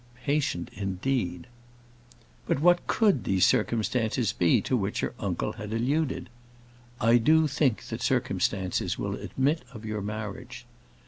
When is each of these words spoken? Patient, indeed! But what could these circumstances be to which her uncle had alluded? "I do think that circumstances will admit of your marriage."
Patient, 0.25 0.71
indeed! 0.73 1.45
But 2.47 2.59
what 2.59 2.87
could 2.87 3.23
these 3.23 3.45
circumstances 3.45 4.33
be 4.33 4.59
to 4.61 4.75
which 4.75 5.01
her 5.01 5.13
uncle 5.19 5.53
had 5.53 5.71
alluded? 5.71 6.27
"I 6.99 7.17
do 7.19 7.45
think 7.45 7.83
that 7.89 8.01
circumstances 8.01 8.97
will 8.97 9.13
admit 9.13 9.61
of 9.75 9.85
your 9.85 10.01
marriage." 10.01 10.65